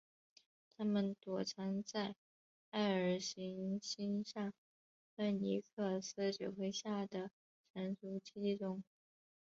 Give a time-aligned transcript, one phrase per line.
[0.75, 2.15] 他们躲藏在
[2.71, 4.51] 艾尔行星上
[5.15, 7.29] 芬尼克斯指挥下的
[7.75, 8.81] 神族基地中。